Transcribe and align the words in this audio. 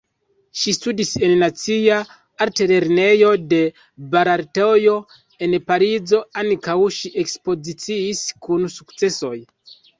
Ŝi 0.59 0.71
studis 0.75 1.09
en 1.27 1.33
Nacia 1.43 1.97
Altlernejo 2.45 3.29
de 3.53 3.61
Belartoj 4.17 4.81
en 5.49 5.55
Parizo, 5.71 6.25
ankaŭ 6.45 6.79
ŝi 6.99 7.15
ekspoziciis 7.27 8.27
kun 8.49 8.69
sukcesoj. 8.81 9.35